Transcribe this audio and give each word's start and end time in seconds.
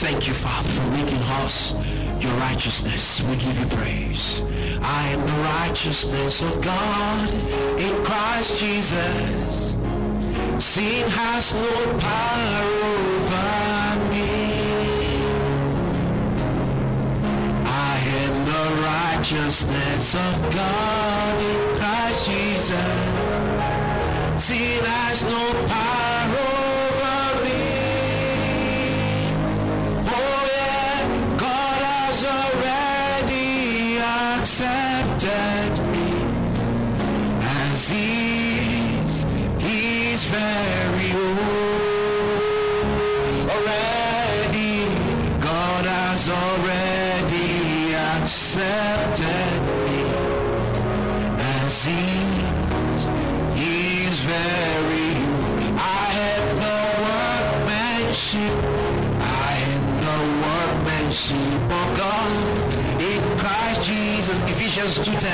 Thank 0.00 0.28
you, 0.28 0.32
Father, 0.32 0.68
for 0.68 0.90
making 0.92 1.20
us 1.42 1.74
your 2.20 2.32
righteousness. 2.34 3.20
We 3.22 3.34
give 3.34 3.58
you 3.58 3.66
praise. 3.66 4.42
I 4.80 5.08
am 5.08 5.20
the 5.26 5.42
righteousness 5.58 6.40
of 6.40 6.62
God 6.62 7.28
in 7.80 8.04
Christ 8.04 8.60
Jesus. 8.60 9.76
Sin 10.64 11.10
has 11.10 11.52
no 11.52 11.98
power 11.98 12.62
over 12.94 13.98
me. 14.14 14.30
I 17.66 17.98
am 18.22 18.34
the 18.54 18.66
righteousness 18.86 20.14
of 20.14 20.34
God 20.54 21.34
in 21.42 21.76
Christ 21.76 22.24
Jesus. 22.30 23.02
Sin 24.46 24.84
has 24.84 25.24
no 25.24 25.66
power 25.66 26.57
as 37.78 37.90
is. 37.92 39.14
He's 39.64 40.22
very 40.24 41.10
own. 41.14 42.18
Already, 43.54 44.74
God 45.50 45.84
has 45.86 46.22
already 46.42 47.94
accepted 48.16 49.60
me 49.86 50.00
as 51.60 51.78
is. 51.86 53.02
He's 53.62 54.18
very 54.36 55.10
old. 55.30 55.78
I 55.78 56.08
am 56.34 56.46
the 56.64 56.80
workmanship. 57.06 58.54
I 59.46 59.52
am 59.74 59.84
the 60.06 60.18
workmanship 60.46 61.62
of 61.82 61.88
God. 62.02 62.67
Ephesians 64.50 64.98
2.10 64.98 65.28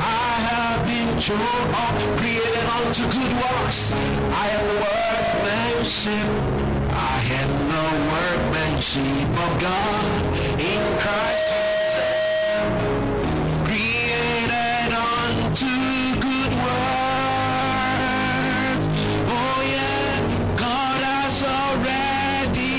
I 0.00 0.34
have 0.50 0.78
been 0.86 1.08
or 1.08 1.90
created 2.18 2.66
unto 2.78 3.02
good 3.16 3.32
works. 3.42 3.92
I 3.92 4.46
am 4.56 4.64
the 4.70 4.78
workmanship. 4.86 6.28
I 6.92 7.18
am 7.42 7.50
the 7.74 7.86
workmanship 8.14 9.28
of 9.44 9.50
God 9.60 10.10
in 10.60 10.80
Christ 11.02 11.46
Jesus 11.50 12.06
created 13.66 14.92
unto 14.92 15.72
good 16.26 16.52
works. 16.64 16.86
Oh 19.36 19.58
yeah, 19.74 20.10
God 20.56 21.00
has 21.10 21.36
already 21.58 22.74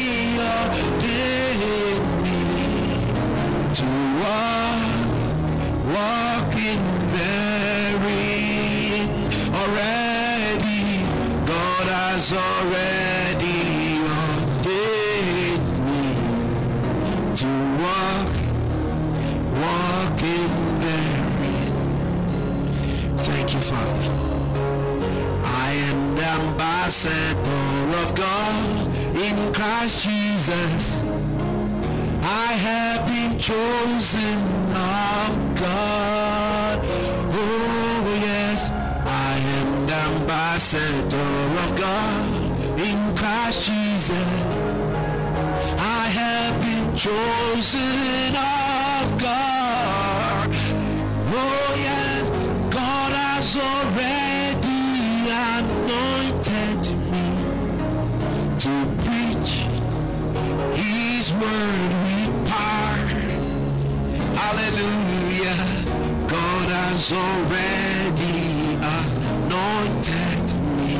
ordained 0.53 2.07
me 2.23 2.39
to 3.79 3.87
walk, 4.21 4.56
has 12.29 12.35
already 12.35 14.03
ordained 14.19 15.67
me 15.87 16.07
to 17.35 17.47
walk 17.83 18.31
walk 19.63 20.19
in 20.23 20.51
therein. 20.83 21.71
Thank 23.17 23.47
you, 23.53 23.61
Father. 23.61 24.09
I 25.45 25.71
am 25.89 25.99
the 26.15 26.25
ambassador 26.25 27.67
of 28.03 28.09
God 28.15 28.87
in 29.15 29.53
Christ 29.53 30.03
Jesus. 30.03 31.03
I 32.23 32.51
have 32.67 33.07
been 33.07 33.39
chosen 33.39 34.39
of 34.75 35.29
God. 35.55 36.79
Oh 37.31 38.19
yes, 38.21 38.35
I 38.35 38.36
the 39.87 39.93
ambassador 39.93 41.17
of 41.63 41.79
God 41.79 42.29
in 42.77 43.15
Christ 43.15 43.69
Jesus. 43.69 44.27
I 45.79 46.03
have 46.19 46.53
been 46.59 46.87
chosen 46.97 48.35
of 48.35 49.05
God. 49.17 50.49
Oh 51.31 51.69
yes, 51.87 52.29
God 52.69 53.11
has 53.13 53.55
already 53.55 54.83
anointed 55.47 56.83
me 57.13 57.27
to 58.63 58.73
preach 59.03 59.51
His 60.75 61.31
word 61.31 61.91
with 62.03 62.33
power. 62.51 63.07
Hallelujah. 64.35 65.59
God 66.27 66.67
has 66.69 67.13
already 67.13 68.36
anointed 69.47 70.47
me 70.75 70.97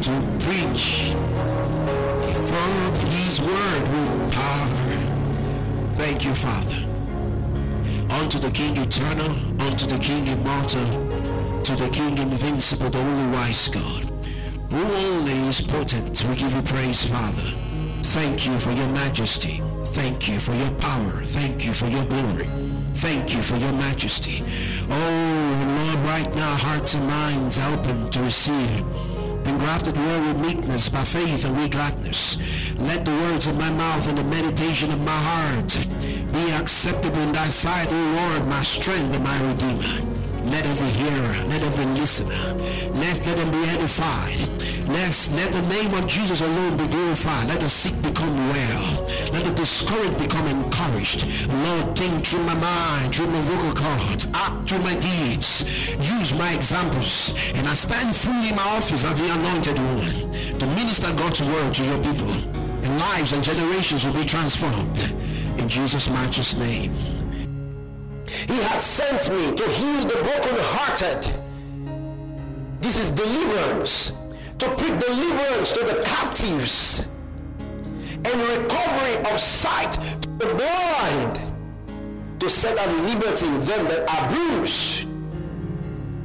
to 0.00 0.14
preach 0.44 1.10
from 2.50 2.94
his 3.10 3.40
word 3.40 3.82
with 3.92 4.32
power. 4.32 4.68
Thank 5.96 6.24
you, 6.24 6.34
Father. 6.34 6.80
Unto 8.20 8.38
the 8.38 8.50
King 8.50 8.76
eternal, 8.76 9.30
unto 9.60 9.86
the 9.86 9.98
King 9.98 10.28
immortal, 10.28 10.86
to 11.64 11.74
the 11.74 11.88
King 11.90 12.16
invincible, 12.18 12.90
the 12.90 12.98
only 12.98 13.36
wise 13.36 13.68
God, 13.68 14.02
who 14.70 14.82
only 14.82 15.48
is 15.48 15.60
potent. 15.60 16.24
We 16.28 16.36
give 16.36 16.54
you 16.54 16.62
praise, 16.62 17.04
Father. 17.04 17.50
Thank 18.14 18.46
you 18.46 18.56
for 18.60 18.70
your 18.70 18.88
majesty. 18.88 19.62
Thank 19.86 20.28
you 20.28 20.38
for 20.38 20.54
your 20.54 20.70
power. 20.78 21.22
Thank 21.24 21.64
you 21.66 21.72
for 21.72 21.88
your 21.88 22.04
glory. 22.04 22.48
Thank 22.98 23.34
you 23.34 23.42
for 23.42 23.56
your 23.56 23.72
majesty. 23.72 24.42
Oh, 24.88 25.76
Lord, 25.78 25.98
right 26.06 26.34
now 26.34 26.54
hearts 26.56 26.94
and 26.94 27.06
minds 27.06 27.58
open 27.58 28.10
to 28.10 28.22
receive 28.22 28.84
been 29.46 29.58
grafted 29.58 29.96
well 29.96 30.20
with 30.22 30.40
meekness 30.44 30.88
by 30.88 31.04
faith 31.04 31.44
and 31.44 31.56
with 31.56 31.70
gladness. 31.70 32.36
Let 32.78 33.04
the 33.04 33.12
words 33.12 33.46
of 33.46 33.56
my 33.56 33.70
mouth 33.70 34.08
and 34.08 34.18
the 34.18 34.24
meditation 34.24 34.90
of 34.90 35.00
my 35.04 35.20
heart 35.30 35.86
be 36.32 36.50
acceptable 36.50 37.20
in 37.20 37.32
thy 37.32 37.48
sight, 37.48 37.86
O 37.92 37.94
Lord, 37.94 38.48
my 38.48 38.62
strength 38.64 39.14
and 39.14 39.22
my 39.22 39.40
redeemer. 39.40 40.15
Let 40.50 40.64
every 40.66 40.88
hearer, 40.88 41.48
let 41.48 41.62
every 41.62 41.86
listener, 42.00 42.54
let, 42.94 43.26
let 43.26 43.36
them 43.36 43.50
be 43.50 43.68
edified. 43.68 44.38
Let, 44.88 45.30
let 45.34 45.52
the 45.52 45.62
name 45.62 45.92
of 45.94 46.06
Jesus 46.06 46.40
alone 46.40 46.76
be 46.76 46.86
glorified. 46.86 47.48
Let 47.48 47.60
the 47.60 47.68
sick 47.68 48.00
become 48.02 48.34
well. 48.50 49.06
Let 49.32 49.44
the 49.44 49.50
discouraged 49.50 50.18
become 50.18 50.46
encouraged. 50.46 51.26
Lord, 51.48 51.98
think 51.98 52.24
through 52.24 52.44
my 52.44 52.54
mind, 52.54 53.14
through 53.14 53.26
my 53.26 53.40
vocal 53.40 53.74
cords, 53.74 54.28
act 54.32 54.68
through 54.68 54.78
my 54.78 54.94
deeds. 54.94 55.64
Use 55.98 56.32
my 56.34 56.52
examples. 56.54 57.34
And 57.54 57.66
I 57.66 57.74
stand 57.74 58.14
fully 58.14 58.50
in 58.50 58.56
my 58.56 58.62
office 58.62 59.04
as 59.04 59.18
the 59.18 59.32
anointed 59.34 59.76
one 59.76 60.58
to 60.60 60.66
minister 60.78 61.12
God's 61.14 61.42
word 61.42 61.74
to 61.74 61.84
your 61.84 62.02
people. 62.04 62.30
And 62.84 62.98
lives 62.98 63.32
and 63.32 63.42
generations 63.42 64.06
will 64.06 64.14
be 64.14 64.24
transformed. 64.24 65.00
In 65.58 65.68
Jesus' 65.68 66.08
matchless 66.08 66.56
name. 66.56 66.94
He 68.46 68.56
had 68.62 68.78
sent 68.80 69.28
me 69.30 69.56
to 69.56 69.68
heal 69.70 70.02
the 70.02 70.18
brokenhearted. 70.22 71.34
This 72.80 72.96
is 72.96 73.10
deliverance. 73.10 74.12
To 74.58 74.68
preach 74.76 74.98
deliverance 75.00 75.72
to 75.72 75.84
the 75.84 76.02
captives 76.04 77.08
and 77.58 78.40
recovery 78.58 79.16
of 79.32 79.40
sight 79.40 79.92
to 80.22 80.28
the 80.38 80.54
blind. 80.54 81.40
To 82.40 82.48
set 82.48 82.78
at 82.78 82.88
liberty 83.04 83.46
them 83.66 83.84
that 83.86 84.08
are 84.08 84.30
bruised. 84.30 85.08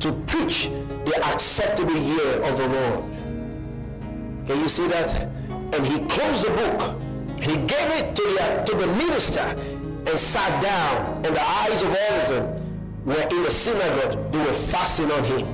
To 0.01 0.11
preach 0.27 0.69
the 1.05 1.21
acceptable 1.33 1.97
year 1.97 2.43
of 2.43 2.57
the 2.57 2.67
Lord. 2.67 3.03
Can 4.45 4.59
you 4.59 4.69
see 4.69 4.87
that? 4.87 5.13
And 5.73 5.87
he 5.87 5.99
closed 6.05 6.45
the 6.45 6.51
book. 6.51 7.01
He 7.41 7.55
gave 7.57 7.89
it 7.99 8.15
to 8.15 8.21
the, 8.21 8.63
to 8.67 8.77
the 8.77 8.87
minister 8.87 9.55
and 10.11 10.19
sat 10.19 10.61
down. 10.61 11.15
And 11.25 11.35
the 11.35 11.41
eyes 11.41 11.81
of 11.81 11.87
all 11.87 12.19
of 12.19 12.29
them 12.29 13.05
were 13.05 13.27
in 13.31 13.43
the 13.43 13.51
synagogue. 13.51 14.31
They 14.31 14.39
were 14.39 14.53
fasting 14.53 15.09
on 15.11 15.23
him. 15.23 15.47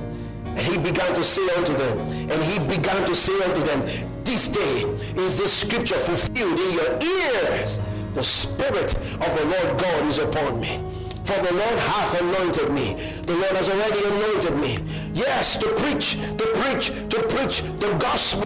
And 0.44 0.60
he 0.60 0.76
began 0.76 1.14
to 1.14 1.22
say 1.22 1.48
unto 1.56 1.72
them, 1.74 1.98
and 2.30 2.42
he 2.42 2.58
began 2.58 3.06
to 3.06 3.14
say 3.14 3.32
unto 3.44 3.62
them, 3.62 3.80
this 4.24 4.48
day 4.48 4.82
is 5.16 5.38
this 5.38 5.52
scripture 5.52 5.94
fulfilled 5.94 6.58
in 6.58 6.72
your 6.72 6.98
ears. 7.00 7.78
The 8.14 8.24
Spirit 8.24 8.94
of 8.94 9.38
the 9.38 9.44
Lord 9.44 9.80
God 9.80 10.06
is 10.08 10.18
upon 10.18 10.60
me. 10.60 10.82
For 11.24 11.40
the 11.40 11.52
Lord 11.52 11.78
hath 11.78 12.20
anointed 12.20 12.70
me. 12.72 12.94
The 13.22 13.34
Lord 13.34 13.56
has 13.56 13.68
already 13.68 14.04
anointed 14.04 14.56
me. 14.56 14.78
Yes, 15.14 15.56
to 15.56 15.68
preach, 15.74 16.18
to 16.36 16.46
preach, 16.56 16.88
to 17.10 17.22
preach 17.28 17.62
the 17.78 17.94
gospel 17.98 18.42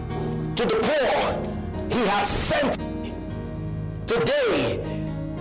to 0.55 0.65
the 0.65 0.75
poor. 0.75 1.89
He 1.89 2.05
has 2.07 2.29
sent 2.29 2.77
me 3.01 3.13
today 4.05 4.92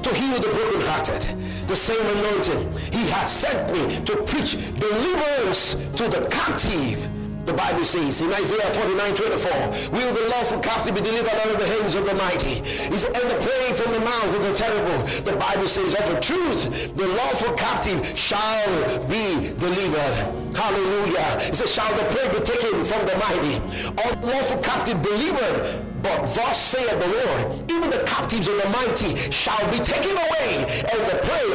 to 0.03 0.15
heal 0.15 0.39
the 0.41 0.51
brokenhearted. 0.51 1.69
The 1.69 1.77
same 1.77 2.05
anointing. 2.19 2.73
He 2.93 3.09
has 3.11 3.33
sent 3.33 3.73
me 3.73 4.05
to 4.05 4.17
preach 4.25 4.53
deliverance 4.79 5.75
to 5.97 6.09
the 6.09 6.27
captive 6.31 7.09
The 7.45 7.53
Bible 7.55 7.85
says 7.85 8.21
in 8.21 8.33
Isaiah 8.33 8.71
49, 8.71 9.15
24, 9.15 9.51
will 9.91 10.15
the 10.15 10.29
lawful 10.31 10.61
captive 10.61 10.95
be 10.95 11.01
delivered 11.01 11.35
out 11.35 11.51
of 11.51 11.59
the 11.59 11.67
hands 11.67 11.97
of 11.97 12.07
the 12.07 12.15
mighty? 12.15 12.61
Is 12.95 13.05
and 13.05 13.15
the 13.15 13.39
prey 13.43 13.73
from 13.75 13.93
the 13.93 14.01
mouth 14.01 14.37
of 14.37 14.43
the 14.47 14.55
terrible. 14.55 14.99
The 15.25 15.37
Bible 15.37 15.67
says, 15.67 15.93
of 15.95 16.15
a 16.15 16.21
truth, 16.21 16.95
the 16.95 17.09
lawful 17.09 17.53
captive 17.55 18.17
shall 18.17 18.71
be 19.09 19.51
delivered. 19.59 20.55
Hallelujah. 20.55 21.51
It 21.51 21.57
says, 21.57 21.75
shall 21.75 21.93
the 21.97 22.05
prey 22.15 22.29
be 22.29 22.45
taken 22.45 22.85
from 22.85 23.05
the 23.07 23.17
mighty? 23.19 23.59
All 23.99 24.15
lawful 24.23 24.59
captive 24.59 25.03
delivered 25.03 25.92
but 26.03 26.27
thus 26.35 26.61
saith 26.61 26.91
the 26.91 27.09
Lord, 27.09 27.71
even 27.71 27.91
the 27.91 28.03
captives 28.05 28.49
of 28.49 28.61
the 28.61 28.69
mighty 28.71 29.17
shall 29.31 29.71
be 29.71 29.79
taken 29.79 30.13
away, 30.13 30.85
and 30.93 31.02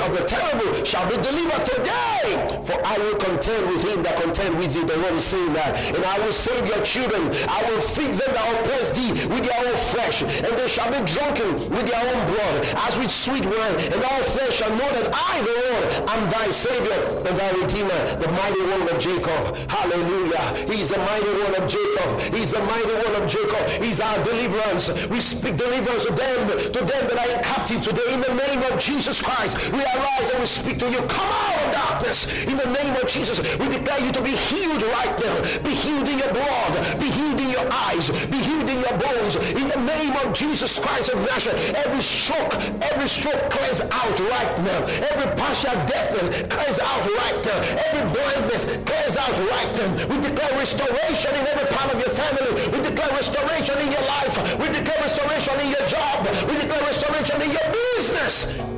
of 0.08 0.18
the 0.18 0.26
terrible 0.26 0.84
shall 0.84 1.08
be 1.10 1.18
delivered 1.22 1.64
today. 1.66 2.64
For 2.64 2.76
I 2.84 2.98
will 2.98 3.16
contend 3.20 3.68
with 3.68 3.84
him 3.84 4.04
that 4.04 4.20
contend 4.22 4.58
with 4.58 4.76
you. 4.76 4.84
The 4.84 4.98
Lord 4.98 5.14
is 5.14 5.24
saying 5.24 5.54
that. 5.54 5.76
And 5.96 6.04
I 6.04 6.20
will 6.20 6.34
save 6.34 6.68
your 6.68 6.84
children. 6.84 7.32
I 7.48 7.64
will 7.70 7.82
feed 7.82 8.12
them 8.16 8.32
that 8.32 8.48
oppress 8.60 8.92
thee 8.92 9.12
with 9.12 9.44
their 9.44 9.60
own 9.68 9.78
flesh, 9.92 10.24
and 10.24 10.52
they 10.58 10.68
shall 10.68 10.92
be 10.92 11.00
drunken 11.08 11.56
with 11.72 11.88
their 11.88 12.00
own 12.00 12.22
blood, 12.28 12.56
as 12.88 12.98
with 13.00 13.12
sweet 13.12 13.46
wine. 13.46 13.78
And 13.92 14.00
all 14.04 14.24
flesh 14.36 14.60
shall 14.60 14.72
know 14.72 14.90
that 15.00 15.12
I, 15.12 15.34
the 15.44 15.56
Lord, 15.64 15.84
am 16.12 16.22
thy 16.32 16.48
Savior 16.52 17.00
and 17.24 17.34
thy 17.36 17.52
Redeemer, 17.56 18.02
the 18.20 18.30
mighty 18.32 18.64
one 18.68 18.84
of 18.88 18.98
Jacob. 19.00 19.42
Hallelujah. 19.72 20.46
He's 20.68 20.90
the 20.90 21.00
mighty 21.00 21.34
one 21.44 21.56
of 21.56 21.66
Jacob. 21.68 22.10
He's 22.36 22.52
the 22.52 22.64
mighty 22.64 22.96
one 22.96 23.16
of 23.22 23.26
Jacob. 23.28 23.64
He's 23.84 24.00
our 24.00 24.18
deliverance. 24.24 24.92
We 25.08 25.20
speak 25.22 25.58
deliverance 25.58 26.06
to 26.06 26.14
them, 26.14 26.40
to 26.72 26.80
them 26.84 27.04
that 27.12 27.18
are 27.20 27.42
captive 27.44 27.82
today. 27.82 28.14
In 28.14 28.22
the 28.22 28.34
name 28.34 28.62
of 28.72 28.80
Jesus 28.80 29.22
Christ, 29.22 29.56
we 29.72 29.84
arise 29.98 30.30
and 30.32 30.40
we 30.40 30.46
speak 30.46 30.78
to 30.80 30.90
you. 30.90 31.02
Come 31.10 31.30
out 31.30 31.58
of 31.66 31.72
darkness. 31.74 32.46
In 32.46 32.58
the 32.58 32.70
name 32.70 32.96
of 32.96 33.08
Jesus, 33.08 33.40
we 33.58 33.68
declare 33.68 34.00
you 34.06 34.12
to 34.12 34.22
be 34.22 34.36
healed 34.50 34.84
right 34.84 35.16
now. 35.20 35.36
Be 35.64 35.74
healed 35.74 36.08
in 36.08 36.18
your 36.18 36.32
blood. 36.34 36.74
Be 37.00 37.10
healed 37.10 37.40
in 37.40 37.50
your 37.50 37.68
eyes. 37.90 38.10
Be 38.28 38.38
healed 38.38 38.70
in 38.70 38.80
your 38.80 38.96
bones. 38.98 39.36
In 39.62 39.68
the 39.68 39.82
name 39.84 40.14
of 40.24 40.34
Jesus 40.34 40.80
Christ 40.80 41.10
of 41.10 41.20
Nazareth, 41.26 41.74
every 41.86 42.02
stroke, 42.02 42.54
every 42.82 43.08
stroke 43.08 43.50
clears 43.50 43.82
out 43.82 44.18
right 44.20 44.54
now. 44.62 44.80
Every 45.12 45.30
partial 45.36 45.76
deafness 45.90 46.44
clears 46.48 46.80
out 46.80 47.04
right 47.26 47.40
now. 47.44 47.60
Every 47.88 48.04
blindness 48.14 48.66
clears 48.86 49.18
out 49.18 49.36
right 49.54 49.72
now. 49.78 49.90
We 50.08 50.16
declare 50.22 50.54
restoration 50.58 51.32
in 51.36 51.44
every 51.48 51.68
part 51.76 51.94
of 51.94 52.00
your 52.00 52.14
family. 52.14 52.54
We 52.72 52.78
declare 52.84 53.12
restoration 53.12 53.78
in 53.80 53.92
your 53.92 54.06
life. 54.06 54.36
We 54.60 54.68
declare 54.68 55.02
restoration 55.02 55.56
in 55.60 55.70
your 55.70 55.86
job. 55.88 56.28
We 56.48 56.56
declare 56.60 56.84
restoration 56.84 57.42
in 57.42 57.52
your 57.52 57.68
business. 57.72 58.77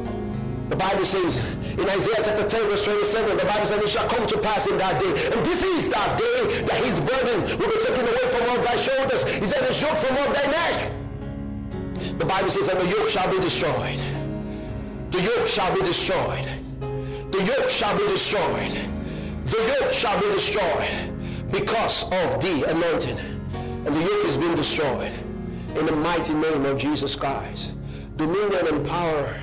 The 0.70 0.76
Bible 0.76 1.04
says 1.04 1.38
in 1.80 1.90
Isaiah 1.90 2.22
chapter 2.24 2.48
10 2.48 2.70
verse 2.70 2.84
27, 2.86 3.38
the 3.38 3.46
Bible 3.46 3.66
says 3.66 3.84
it 3.84 3.90
shall 3.90 4.08
come 4.08 4.28
to 4.28 4.38
pass 4.38 4.68
in 4.68 4.78
that 4.78 5.02
day. 5.02 5.10
And 5.10 5.46
this 5.46 5.64
is 5.64 5.90
that 5.90 6.18
day 6.20 6.62
that 6.62 6.86
his 6.86 7.00
burden 7.00 7.42
will 7.58 7.70
be 7.70 7.80
taken 7.82 8.06
away 8.06 8.26
from 8.30 8.50
all 8.50 8.62
thy 8.64 8.78
shoulders. 8.78 9.24
He 9.24 9.48
said 9.48 9.66
his 9.68 9.82
yoke 9.82 9.98
from 9.98 10.16
all 10.18 10.32
thy 10.32 10.46
neck. 10.46 10.92
The 12.20 12.26
Bible 12.26 12.52
says, 12.52 12.68
and 12.68 12.80
the 12.80 12.88
yoke 12.88 13.10
shall 13.10 13.32
be 13.32 13.40
destroyed. 13.40 14.00
The 15.10 15.22
yoke 15.22 15.48
shall 15.48 15.74
be 15.74 15.82
destroyed. 15.82 16.48
The 17.32 17.44
yoke 17.44 17.70
shall 17.70 17.98
be 17.98 18.06
destroyed. 18.08 18.78
The 19.46 19.78
yoke 19.80 19.92
shall 19.92 20.20
be 20.20 20.28
destroyed 20.34 21.52
because 21.52 22.04
of 22.04 22.40
the 22.42 22.70
anointing. 22.70 23.18
And 23.56 23.88
the 23.88 24.02
yoke 24.02 24.24
has 24.26 24.38
been 24.38 24.54
destroyed 24.54 25.14
in 25.76 25.86
the 25.88 25.96
mighty 25.96 26.36
name 26.36 26.66
of 26.66 26.78
Jesus 26.78 27.16
Christ. 27.16 27.76
Dominion 28.18 28.68
and 28.68 28.86
power 28.86 29.34